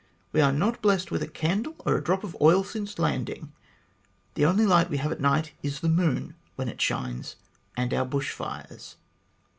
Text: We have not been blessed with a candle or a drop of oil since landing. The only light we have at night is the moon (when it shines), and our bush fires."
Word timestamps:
We 0.31 0.39
have 0.39 0.55
not 0.55 0.73
been 0.81 0.81
blessed 0.81 1.11
with 1.11 1.21
a 1.21 1.27
candle 1.27 1.75
or 1.85 1.95
a 1.95 2.03
drop 2.03 2.23
of 2.23 2.35
oil 2.41 2.63
since 2.63 2.97
landing. 2.97 3.51
The 4.33 4.45
only 4.45 4.65
light 4.65 4.89
we 4.89 4.97
have 4.97 5.11
at 5.11 5.19
night 5.19 5.51
is 5.61 5.81
the 5.81 5.89
moon 5.89 6.33
(when 6.55 6.69
it 6.69 6.81
shines), 6.81 7.35
and 7.77 7.93
our 7.93 8.03
bush 8.05 8.31
fires." 8.31 8.95